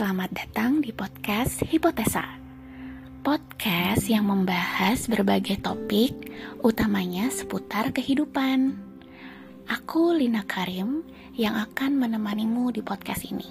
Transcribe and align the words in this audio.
Selamat 0.00 0.32
datang 0.32 0.80
di 0.80 0.96
podcast 0.96 1.60
Hipotesa. 1.60 2.24
Podcast 3.20 4.08
yang 4.08 4.32
membahas 4.32 5.04
berbagai 5.04 5.60
topik, 5.60 6.32
utamanya 6.64 7.28
seputar 7.28 7.92
kehidupan. 7.92 8.80
Aku 9.68 10.16
Lina 10.16 10.40
Karim 10.48 11.04
yang 11.36 11.52
akan 11.52 12.00
menemanimu 12.00 12.72
di 12.72 12.80
podcast 12.80 13.28
ini. 13.28 13.44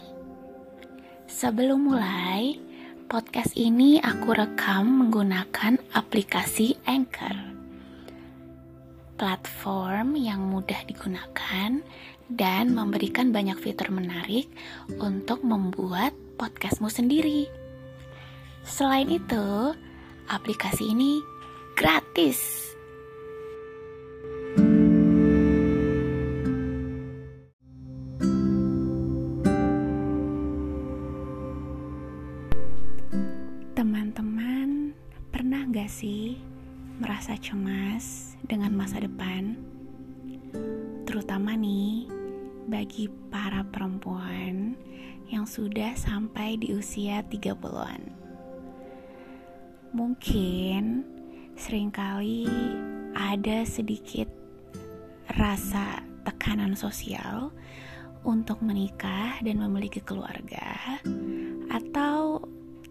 Sebelum 1.29 1.85
mulai, 1.85 2.57
podcast 3.05 3.54
ini 3.54 4.02
aku 4.02 4.34
rekam 4.34 5.05
menggunakan 5.05 5.77
aplikasi 5.93 6.81
Anchor. 6.89 7.38
Platform 9.21 10.18
yang 10.18 10.50
mudah 10.50 10.81
digunakan 10.89 11.77
dan 12.25 12.73
memberikan 12.73 13.29
banyak 13.29 13.61
fitur 13.61 13.93
menarik 13.93 14.50
untuk 14.97 15.45
membuat 15.45 16.18
podcastmu 16.39 16.88
sendiri. 16.88 17.52
Selain 18.64 19.11
itu, 19.11 19.75
aplikasi 20.32 20.96
ini 20.96 21.20
gratis. 21.75 22.39
Teman-teman, 33.76 34.95
pernah 35.36 35.67
gak 35.67 35.92
sih 35.92 36.40
merasa 37.03 37.36
cemas 37.36 38.40
dengan 38.48 38.72
masa 38.80 39.03
depan? 39.03 39.59
Terutama 41.03 41.59
nih, 41.59 42.08
bagi 42.72 43.12
para 43.28 43.68
perempuan 43.68 44.80
yang 45.30 45.45
sudah 45.45 45.94
sampai 45.94 46.58
di 46.58 46.73
usia 46.73 47.22
30-an. 47.22 48.02
Mungkin 49.94 51.05
sering 51.53 51.94
kali 51.94 52.49
ada 53.13 53.66
sedikit 53.66 54.30
rasa 55.38 56.02
tekanan 56.25 56.73
sosial 56.73 57.53
untuk 58.25 58.59
menikah 58.59 59.39
dan 59.45 59.61
memiliki 59.61 60.02
keluarga 60.02 61.00
atau 61.72 62.44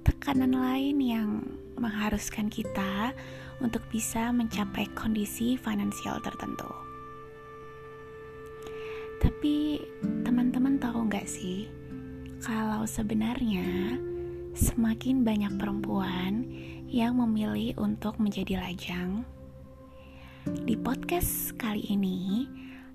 tekanan 0.07 0.55
lain 0.55 0.97
yang 1.03 1.31
mengharuskan 1.79 2.51
kita 2.51 3.13
untuk 3.59 3.83
bisa 3.91 4.31
mencapai 4.31 4.87
kondisi 4.95 5.59
finansial 5.59 6.23
tertentu. 6.23 6.71
Tapi 9.19 9.83
teman-teman 10.23 10.79
tahu 10.79 11.11
nggak 11.11 11.27
sih 11.27 11.67
kalau 12.39 12.87
sebenarnya 12.87 13.99
semakin 14.55 15.27
banyak 15.27 15.59
perempuan 15.59 16.47
yang 16.87 17.19
memilih 17.19 17.75
untuk 17.79 18.19
menjadi 18.23 18.63
lajang. 18.63 19.27
Di 20.47 20.79
podcast 20.79 21.53
kali 21.59 21.83
ini, 21.91 22.47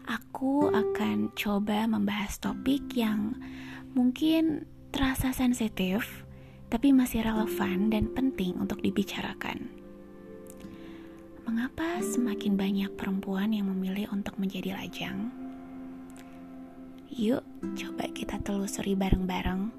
aku 0.07 0.71
akan 0.71 1.35
coba 1.35 1.85
membahas 1.85 2.39
topik 2.39 2.95
yang 2.95 3.35
mungkin 3.91 4.63
terasa 4.95 5.35
sensitif, 5.35 6.23
tapi 6.71 6.95
masih 6.95 7.27
relevan 7.27 7.91
dan 7.91 8.09
penting 8.15 8.57
untuk 8.57 8.79
dibicarakan. 8.79 9.69
Mengapa 11.43 11.99
semakin 11.99 12.55
banyak 12.55 12.91
perempuan 12.95 13.51
yang 13.51 13.67
memilih 13.69 14.07
untuk 14.15 14.39
menjadi 14.39 14.79
lajang? 14.79 15.42
Yuk, 17.13 17.45
coba 17.77 18.09
kita 18.09 18.41
telusuri 18.41 18.97
bareng-bareng. 18.97 19.69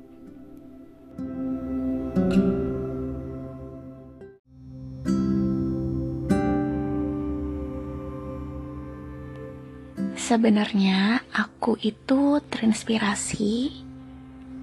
Sebenarnya 10.14 11.26
aku 11.34 11.74
itu 11.82 12.38
terinspirasi 12.38 13.82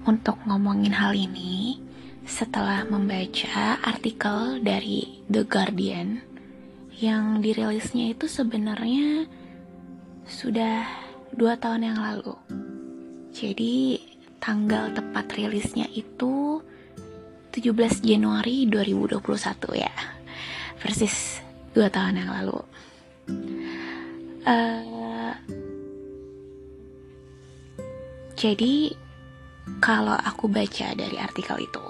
untuk 0.08 0.40
ngomongin 0.48 0.96
hal 0.96 1.12
ini 1.12 1.76
setelah 2.24 2.88
membaca 2.88 3.84
artikel 3.84 4.64
dari 4.64 5.20
The 5.28 5.44
Guardian 5.44 6.24
yang 6.96 7.44
dirilisnya 7.44 8.16
itu 8.16 8.24
sebenarnya 8.24 9.28
sudah 10.24 11.01
dua 11.32 11.56
tahun 11.56 11.92
yang 11.92 11.98
lalu. 11.98 12.36
Jadi 13.32 13.98
tanggal 14.42 14.92
tepat 14.92 15.32
rilisnya 15.38 15.88
itu 15.92 16.60
17 17.52 18.04
Januari 18.04 18.68
2021 18.68 19.20
ya. 19.76 19.92
Persis 20.80 21.40
dua 21.72 21.88
tahun 21.88 22.20
yang 22.20 22.30
lalu. 22.32 22.60
Uh, 24.42 25.32
jadi 28.34 28.90
kalau 29.78 30.18
aku 30.18 30.50
baca 30.50 30.90
dari 30.98 31.16
artikel 31.16 31.62
itu 31.62 31.88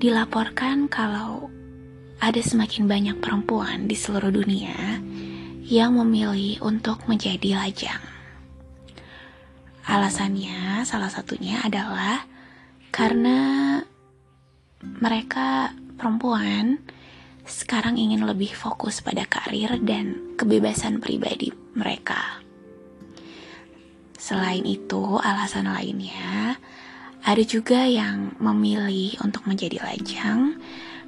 dilaporkan 0.00 0.86
kalau 0.86 1.50
ada 2.20 2.40
semakin 2.40 2.86
banyak 2.86 3.16
perempuan 3.18 3.90
di 3.90 3.96
seluruh 3.98 4.30
dunia 4.30 5.02
yang 5.70 5.94
memilih 5.94 6.58
untuk 6.66 7.06
menjadi 7.06 7.54
lajang. 7.54 8.02
Alasannya, 9.86 10.82
salah 10.82 11.06
satunya 11.06 11.62
adalah 11.62 12.26
karena 12.90 13.78
mereka 14.82 15.70
perempuan 15.94 16.82
sekarang 17.46 18.02
ingin 18.02 18.26
lebih 18.26 18.50
fokus 18.50 18.98
pada 18.98 19.22
karir 19.30 19.78
dan 19.86 20.34
kebebasan 20.34 20.98
pribadi 20.98 21.54
mereka. 21.78 22.42
Selain 24.18 24.66
itu, 24.66 25.22
alasan 25.22 25.70
lainnya 25.70 26.58
ada 27.22 27.42
juga 27.46 27.86
yang 27.86 28.34
memilih 28.42 29.22
untuk 29.22 29.46
menjadi 29.46 29.86
lajang 29.86 30.58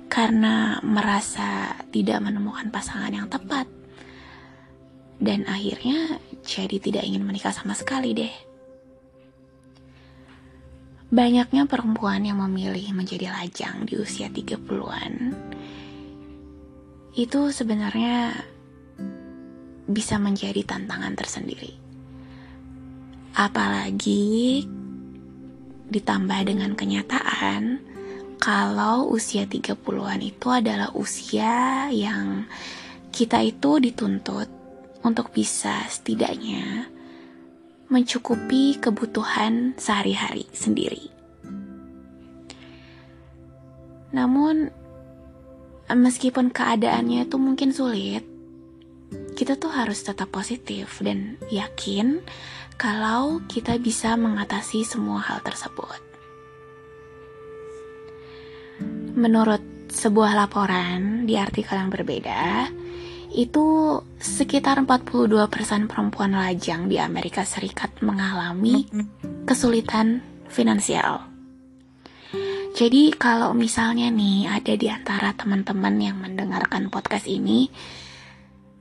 karena 0.07 0.79
merasa 0.87 1.75
tidak 1.91 2.23
menemukan 2.23 2.71
pasangan 2.71 3.11
yang 3.11 3.27
tepat 3.27 3.82
dan 5.23 5.47
akhirnya 5.47 6.19
jadi 6.43 6.83
tidak 6.83 7.07
ingin 7.07 7.23
menikah 7.23 7.55
sama 7.55 7.79
sekali 7.79 8.11
deh. 8.11 8.35
Banyaknya 11.15 11.71
perempuan 11.71 12.27
yang 12.27 12.43
memilih 12.43 12.91
menjadi 12.91 13.31
lajang 13.31 13.87
di 13.87 13.95
usia 14.01 14.27
30-an 14.27 15.37
itu 17.13 17.41
sebenarnya 17.53 18.33
bisa 19.87 20.17
menjadi 20.17 20.65
tantangan 20.65 21.13
tersendiri. 21.15 21.77
Apalagi 23.37 24.65
ditambah 25.93 26.41
dengan 26.49 26.73
kenyataan 26.73 27.85
kalau 28.41 29.13
usia 29.13 29.45
30-an 29.45 30.19
itu 30.25 30.49
adalah 30.49 30.91
usia 30.97 31.87
yang 31.93 32.49
kita 33.13 33.45
itu 33.45 33.77
dituntut 33.77 34.62
untuk 35.03 35.35
bisa 35.35 35.83
setidaknya 35.91 36.89
mencukupi 37.93 38.81
kebutuhan 38.81 39.77
sehari-hari 39.77 40.49
sendiri. 40.57 41.13
Namun, 44.17 44.73
meskipun 45.93 46.49
keadaannya 46.49 47.29
itu 47.29 47.37
mungkin 47.37 47.77
sulit, 47.77 48.25
kita 49.37 49.61
tuh 49.61 49.69
harus 49.69 50.01
tetap 50.01 50.33
positif 50.33 51.05
dan 51.05 51.37
yakin 51.53 52.25
kalau 52.81 53.45
kita 53.49 53.77
bisa 53.77 54.17
mengatasi 54.17 54.89
semua 54.89 55.21
hal 55.21 55.45
tersebut. 55.45 56.01
Menurut 59.13 59.61
sebuah 59.93 60.33
laporan 60.33 61.29
di 61.29 61.37
artikel 61.37 61.77
yang 61.77 61.93
berbeda, 61.93 62.73
itu 63.33 63.99
sekitar 64.21 64.85
42% 64.85 65.89
perempuan 65.89 66.37
lajang 66.37 66.87
di 66.87 67.01
Amerika 67.01 67.43
Serikat 67.49 68.05
mengalami 68.05 68.85
kesulitan 69.49 70.21
finansial. 70.53 71.33
Jadi 72.73 73.13
kalau 73.13 73.53
misalnya 73.53 74.09
nih 74.09 74.49
ada 74.49 74.73
di 74.77 74.89
antara 74.89 75.37
teman-teman 75.37 75.97
yang 76.01 76.17
mendengarkan 76.21 76.89
podcast 76.89 77.29
ini 77.29 77.69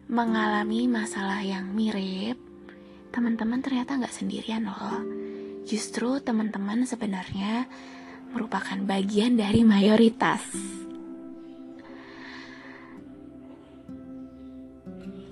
mengalami 0.08 0.88
masalah 0.88 1.44
yang 1.44 1.72
mirip, 1.72 2.40
teman-teman 3.12 3.60
ternyata 3.60 4.00
nggak 4.00 4.16
sendirian 4.16 4.68
loh. 4.68 5.00
Justru 5.68 6.20
teman-teman 6.24 6.88
sebenarnya 6.88 7.68
merupakan 8.32 8.80
bagian 8.88 9.36
dari 9.36 9.64
mayoritas. 9.68 10.44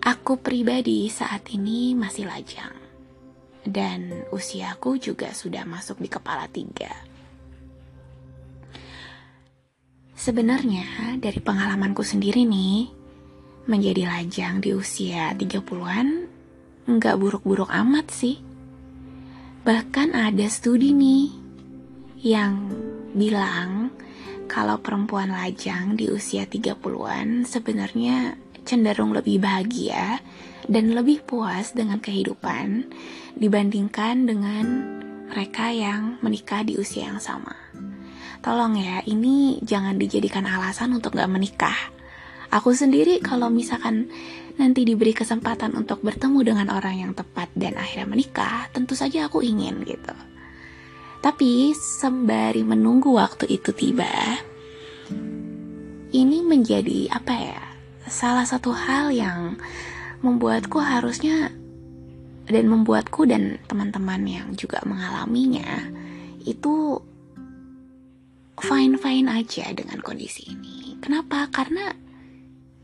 Aku 0.10 0.42
pribadi 0.42 1.06
saat 1.06 1.46
ini 1.54 1.94
masih 1.94 2.26
lajang. 2.26 2.74
dan 3.70 4.26
usiaku 4.34 4.98
juga 4.98 5.30
sudah 5.36 5.68
masuk 5.68 6.02
di 6.02 6.10
kepala 6.10 6.50
tiga. 6.50 6.90
Sebenarnya 10.18 11.16
dari 11.22 11.40
pengalamanku 11.40 12.04
sendiri 12.04 12.44
nih, 12.44 12.90
menjadi 13.70 14.04
lajang 14.10 14.60
di 14.60 14.76
usia 14.76 15.32
30-an 15.38 16.08
nggak 16.90 17.16
buruk-buruk 17.16 17.70
amat 17.70 18.10
sih. 18.12 18.42
Bahkan 19.64 20.18
ada 20.18 20.48
studi 20.50 20.92
nih 20.92 21.30
yang 22.26 22.74
bilang 23.14 23.94
kalau 24.50 24.82
perempuan 24.82 25.30
lajang 25.30 25.94
di 25.94 26.10
usia 26.10 26.50
30-an 26.50 27.46
sebenarnya 27.46 28.34
cenderung 28.70 29.18
lebih 29.18 29.42
bahagia 29.42 30.22
dan 30.70 30.94
lebih 30.94 31.26
puas 31.26 31.74
dengan 31.74 31.98
kehidupan 31.98 32.86
dibandingkan 33.34 34.30
dengan 34.30 34.66
mereka 35.34 35.74
yang 35.74 36.22
menikah 36.22 36.62
di 36.62 36.78
usia 36.78 37.10
yang 37.10 37.18
sama. 37.18 37.58
Tolong 38.46 38.78
ya, 38.78 39.02
ini 39.10 39.58
jangan 39.66 39.98
dijadikan 39.98 40.46
alasan 40.46 40.94
untuk 40.94 41.18
gak 41.18 41.28
menikah. 41.28 41.76
Aku 42.54 42.72
sendiri 42.78 43.18
kalau 43.22 43.50
misalkan 43.50 44.10
nanti 44.58 44.86
diberi 44.86 45.14
kesempatan 45.14 45.74
untuk 45.74 46.02
bertemu 46.06 46.40
dengan 46.54 46.68
orang 46.70 46.96
yang 47.02 47.12
tepat 47.18 47.50
dan 47.58 47.78
akhirnya 47.78 48.08
menikah, 48.10 48.70
tentu 48.70 48.94
saja 48.94 49.26
aku 49.26 49.42
ingin 49.42 49.82
gitu. 49.86 50.14
Tapi 51.20 51.76
sembari 51.76 52.64
menunggu 52.64 53.12
waktu 53.12 53.50
itu 53.52 53.76
tiba, 53.76 54.10
ini 56.16 56.38
menjadi 56.42 57.12
apa 57.12 57.34
ya? 57.36 57.69
Salah 58.10 58.44
satu 58.44 58.74
hal 58.74 59.14
yang 59.14 59.62
membuatku 60.26 60.82
harusnya 60.82 61.54
dan 62.50 62.66
membuatku 62.66 63.30
dan 63.30 63.62
teman-teman 63.70 64.26
yang 64.26 64.48
juga 64.58 64.82
mengalaminya 64.84 65.94
itu 66.44 66.98
fine-fine 68.58 69.30
aja 69.30 69.70
dengan 69.72 70.02
kondisi 70.02 70.52
ini. 70.52 70.98
Kenapa? 71.00 71.48
Karena 71.54 71.94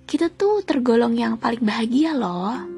kita 0.05 0.29
tuh 0.29 0.61
tergolong 0.61 1.17
yang 1.17 1.41
paling 1.41 1.65
bahagia 1.65 2.13
loh 2.13 2.75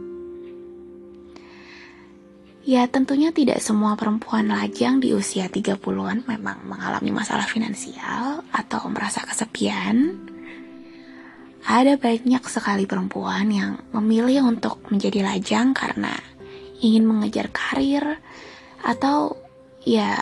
Ya 2.68 2.84
tentunya 2.84 3.32
tidak 3.32 3.64
semua 3.64 3.96
perempuan 3.96 4.52
lajang 4.52 5.00
di 5.00 5.16
usia 5.16 5.48
30-an 5.48 6.28
memang 6.28 6.68
mengalami 6.68 7.16
masalah 7.16 7.48
finansial 7.48 8.44
atau 8.52 8.92
merasa 8.92 9.24
kesepian. 9.24 10.20
Ada 11.66 11.98
banyak 11.98 12.44
sekali 12.46 12.86
perempuan 12.86 13.50
yang 13.50 13.82
memilih 13.96 14.46
untuk 14.46 14.84
menjadi 14.94 15.26
lajang 15.26 15.74
karena 15.74 16.14
ingin 16.78 17.10
mengejar 17.10 17.50
karir 17.50 18.22
atau 18.86 19.34
ya 19.82 20.22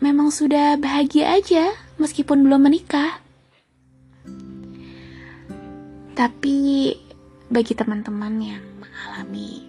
memang 0.00 0.32
sudah 0.32 0.80
bahagia 0.80 1.36
aja 1.36 1.72
meskipun 2.00 2.44
belum 2.44 2.64
menikah. 2.68 3.20
Tapi 6.14 6.94
bagi 7.50 7.74
teman-teman 7.74 8.34
yang 8.40 8.64
mengalami 8.78 9.66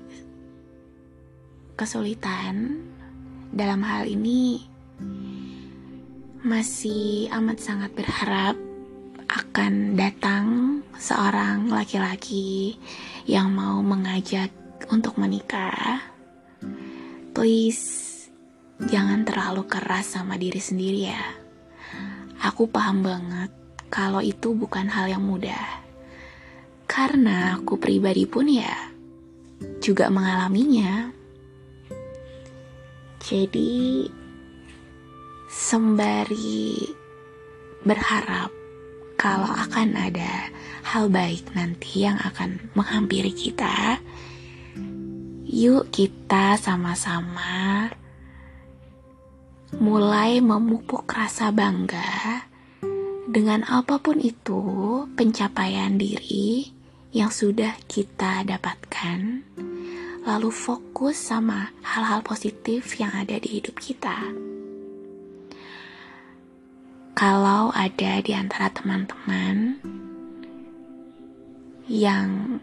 kesulitan 1.76 2.80
dalam 3.52 3.84
hal 3.84 4.08
ini 4.08 4.64
masih 6.46 7.26
amat 7.34 7.58
sangat 7.58 7.92
berharap 7.98 8.65
akan 9.26 9.98
datang 9.98 10.46
seorang 10.98 11.70
laki-laki 11.70 12.78
yang 13.26 13.50
mau 13.52 13.82
mengajak 13.82 14.54
untuk 14.94 15.18
menikah. 15.18 16.02
Please, 17.34 18.28
jangan 18.86 19.26
terlalu 19.26 19.66
keras 19.66 20.14
sama 20.14 20.38
diri 20.38 20.62
sendiri 20.62 21.02
ya. 21.10 21.24
Aku 22.46 22.70
paham 22.70 23.02
banget 23.02 23.52
kalau 23.90 24.22
itu 24.22 24.54
bukan 24.54 24.86
hal 24.88 25.10
yang 25.10 25.26
mudah. 25.26 25.82
Karena 26.86 27.58
aku 27.58 27.82
pribadi 27.82 28.30
pun 28.30 28.46
ya 28.46 28.94
juga 29.82 30.14
mengalaminya. 30.14 31.10
Jadi 33.26 34.06
sembari 35.50 36.78
berharap 37.82 38.65
kalau 39.26 39.50
akan 39.50 39.98
ada 39.98 40.54
hal 40.86 41.10
baik 41.10 41.50
nanti 41.58 42.06
yang 42.06 42.14
akan 42.22 42.62
menghampiri 42.78 43.34
kita, 43.34 43.98
yuk 45.50 45.90
kita 45.90 46.62
sama-sama 46.62 47.90
mulai 49.82 50.46
memupuk 50.46 51.10
rasa 51.10 51.50
bangga 51.50 52.46
dengan 53.26 53.66
apa 53.66 53.98
pun 53.98 54.22
itu 54.22 54.62
pencapaian 55.18 55.98
diri 55.98 56.70
yang 57.10 57.34
sudah 57.34 57.74
kita 57.90 58.46
dapatkan 58.46 59.42
lalu 60.22 60.54
fokus 60.54 61.18
sama 61.18 61.74
hal-hal 61.82 62.22
positif 62.22 63.02
yang 63.02 63.10
ada 63.10 63.42
di 63.42 63.58
hidup 63.58 63.74
kita. 63.82 64.22
Kalau 67.16 67.72
ada 67.72 68.20
di 68.20 68.36
antara 68.36 68.68
teman-teman 68.76 69.80
yang 71.88 72.60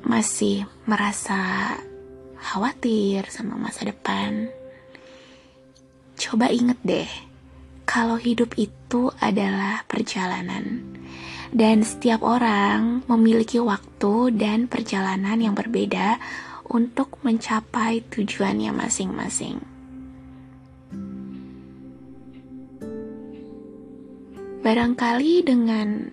masih 0.00 0.64
merasa 0.88 1.76
khawatir 2.40 3.28
sama 3.28 3.60
masa 3.60 3.84
depan, 3.84 4.48
coba 6.16 6.48
inget 6.48 6.80
deh, 6.80 7.10
kalau 7.84 8.16
hidup 8.16 8.56
itu 8.56 9.12
adalah 9.20 9.84
perjalanan 9.84 10.88
dan 11.52 11.84
setiap 11.84 12.24
orang 12.24 13.04
memiliki 13.04 13.60
waktu 13.60 14.40
dan 14.40 14.72
perjalanan 14.72 15.36
yang 15.36 15.52
berbeda 15.52 16.16
untuk 16.72 17.20
mencapai 17.20 18.00
tujuannya 18.08 18.72
masing-masing. 18.72 19.73
Barangkali 24.64 25.44
dengan 25.44 26.08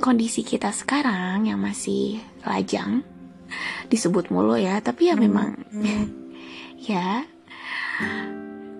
kondisi 0.00 0.40
kita 0.40 0.72
sekarang 0.72 1.44
yang 1.44 1.60
masih 1.60 2.24
lajang, 2.40 3.04
disebut 3.92 4.32
mulu 4.32 4.56
ya, 4.56 4.80
tapi 4.80 5.12
ya 5.12 5.14
memang 5.20 5.60
ya. 6.88 7.28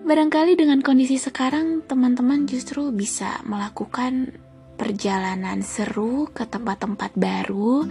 Barangkali 0.01 0.57
dengan 0.57 0.81
kondisi 0.81 1.21
sekarang 1.21 1.85
teman-teman 1.85 2.49
justru 2.49 2.89
bisa 2.89 3.37
melakukan 3.45 4.33
perjalanan 4.81 5.61
seru 5.61 6.25
ke 6.33 6.49
tempat-tempat 6.49 7.13
baru 7.13 7.85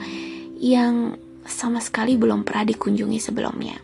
yang 0.59 1.14
sama 1.47 1.79
sekali 1.79 2.19
belum 2.19 2.43
pernah 2.43 2.67
dikunjungi 2.67 3.19
sebelumnya. 3.23 3.79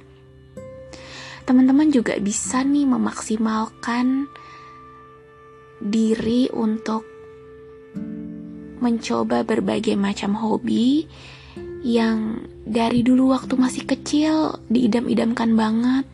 Teman-teman 1.46 1.88
juga 1.94 2.18
bisa 2.18 2.66
nih 2.66 2.84
memaksimalkan 2.84 4.26
diri 5.80 6.52
untuk 6.52 7.07
mencoba 8.80 9.44
berbagai 9.44 9.94
macam 9.98 10.34
hobi 10.38 11.06
yang 11.82 12.42
dari 12.66 13.06
dulu 13.06 13.30
waktu 13.34 13.54
masih 13.54 13.84
kecil 13.86 14.58
diidam-idamkan 14.66 15.54
banget 15.54 16.04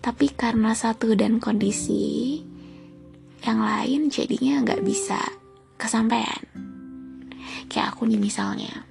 tapi 0.00 0.32
karena 0.32 0.72
satu 0.72 1.12
dan 1.12 1.36
kondisi 1.36 2.40
yang 3.44 3.60
lain 3.60 4.08
jadinya 4.12 4.64
nggak 4.64 4.84
bisa 4.84 5.20
kesampaian. 5.80 6.44
Kayak 7.68 7.96
aku 7.96 8.08
nih 8.08 8.20
misalnya. 8.20 8.84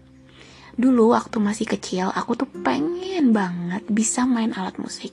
Dulu 0.80 1.12
waktu 1.12 1.38
masih 1.44 1.68
kecil 1.68 2.08
aku 2.10 2.40
tuh 2.40 2.50
pengen 2.64 3.36
banget 3.36 3.84
bisa 3.90 4.24
main 4.24 4.56
alat 4.56 4.78
musik. 4.80 5.12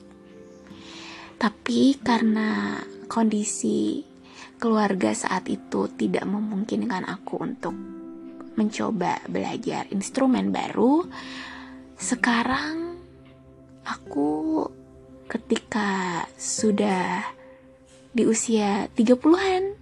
Tapi 1.37 1.97
karena 2.01 2.81
kondisi 3.05 4.01
keluarga 4.57 5.13
saat 5.13 5.45
itu 5.47 5.87
tidak 5.93 6.25
memungkinkan 6.25 7.05
aku 7.05 7.41
untuk 7.41 7.73
mencoba 8.57 9.21
belajar 9.29 9.85
instrumen 9.93 10.49
baru, 10.49 11.05
sekarang 11.93 12.97
aku 13.85 14.65
ketika 15.29 16.25
sudah 16.35 17.21
di 18.11 18.25
usia 18.25 18.89
30-an 18.97 19.77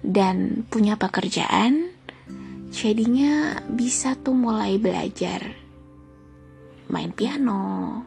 dan 0.00 0.64
punya 0.72 0.96
pekerjaan, 0.96 1.92
jadinya 2.72 3.60
bisa 3.68 4.16
tuh 4.16 4.32
mulai 4.32 4.80
belajar 4.80 5.44
main 6.88 7.12
piano 7.12 8.02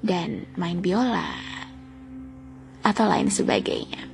dan 0.00 0.48
main 0.56 0.80
biola 0.80 1.36
atau 2.80 3.04
lain 3.04 3.28
sebagainya. 3.28 4.09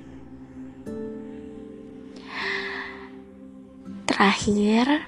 Terakhir, 4.16 5.04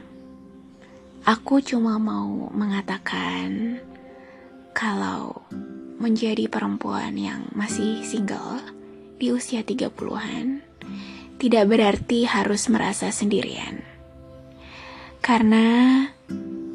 aku 1.24 1.64
cuma 1.64 1.96
mau 1.96 2.52
mengatakan 2.52 3.80
kalau 4.76 5.48
menjadi 5.96 6.44
perempuan 6.44 7.16
yang 7.16 7.48
masih 7.56 8.04
single 8.04 8.60
di 9.16 9.32
usia 9.32 9.64
30-an 9.64 10.60
tidak 11.40 11.64
berarti 11.72 12.28
harus 12.28 12.68
merasa 12.68 13.08
sendirian. 13.08 13.80
Karena 15.24 16.04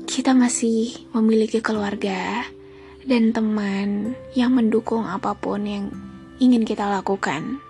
kita 0.10 0.34
masih 0.34 1.06
memiliki 1.14 1.62
keluarga 1.62 2.50
dan 3.06 3.30
teman 3.30 4.18
yang 4.34 4.58
mendukung 4.58 5.06
apa 5.06 5.38
pun 5.38 5.70
yang 5.70 5.86
ingin 6.42 6.66
kita 6.66 6.90
lakukan. 6.90 7.62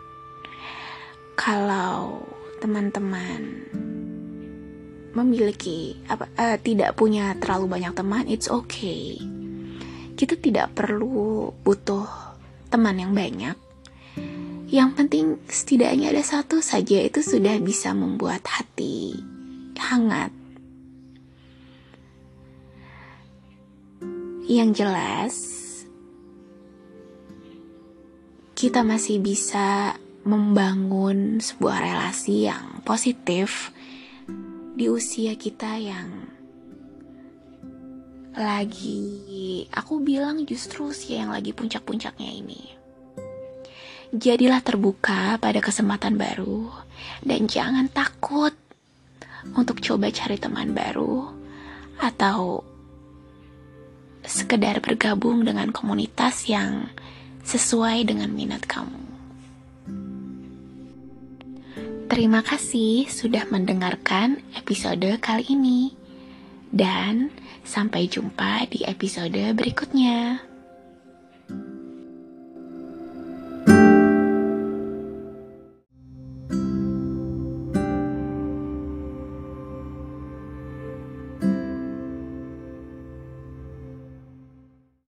Kalau 1.35 2.23
teman-teman 2.63 3.67
memiliki 5.13 5.97
apa 6.09 6.29
uh, 6.37 6.57
tidak 6.57 6.97
punya 6.97 7.37
terlalu 7.37 7.77
banyak 7.79 7.93
teman, 7.93 8.25
it's 8.25 8.49
okay 8.49 9.21
kita 10.13 10.37
tidak 10.37 10.77
perlu 10.77 11.51
butuh 11.65 12.05
teman 12.69 12.97
yang 12.97 13.13
banyak. 13.13 13.57
Yang 14.73 14.89
penting 14.97 15.25
setidaknya 15.45 16.09
ada 16.09 16.23
satu 16.25 16.57
saja 16.57 16.97
itu 16.97 17.21
sudah 17.21 17.61
bisa 17.61 17.93
membuat 17.93 18.41
hati 18.49 19.13
hangat. 19.77 20.33
Yang 24.49 24.69
jelas, 24.81 25.35
kita 28.57 28.81
masih 28.81 29.21
bisa 29.21 29.97
membangun 30.25 31.37
sebuah 31.43 31.83
relasi 31.83 32.47
yang 32.49 32.81
positif 32.87 33.75
di 34.73 34.89
usia 34.89 35.37
kita 35.37 35.77
yang 35.77 36.09
lagi 38.33 39.69
aku 39.69 40.01
bilang 40.01 40.41
justru 40.49 40.89
sih 40.89 41.21
yang 41.21 41.29
lagi 41.29 41.53
puncak-puncaknya 41.53 42.29
ini. 42.33 42.61
Jadilah 44.13 44.61
terbuka 44.65 45.37
pada 45.37 45.61
kesempatan 45.61 46.17
baru 46.17 46.73
dan 47.21 47.45
jangan 47.45 47.85
takut 47.93 48.53
untuk 49.53 49.77
coba 49.85 50.09
cari 50.09 50.41
teman 50.41 50.73
baru 50.73 51.29
atau 52.01 52.65
sekedar 54.25 54.81
bergabung 54.81 55.45
dengan 55.45 55.69
komunitas 55.69 56.49
yang 56.49 56.89
sesuai 57.45 58.09
dengan 58.09 58.33
minat 58.33 58.65
kamu. 58.65 59.02
Terima 62.13 62.45
kasih 62.45 63.09
sudah 63.09 63.49
mendengarkan 63.49 64.37
episode 64.53 65.17
kali 65.17 65.49
ini. 65.49 65.97
Dan 66.69 67.33
sampai 67.65 68.05
jumpa 68.05 68.69
di 68.69 68.85
episode 68.85 69.41
berikutnya. 69.57 70.52